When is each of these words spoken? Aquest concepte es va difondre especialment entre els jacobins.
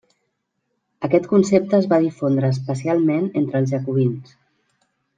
Aquest 1.07 1.27
concepte 1.33 1.77
es 1.81 1.85
va 1.93 2.01
difondre 2.05 2.51
especialment 2.57 3.31
entre 3.45 3.63
els 3.63 3.75
jacobins. 3.77 4.39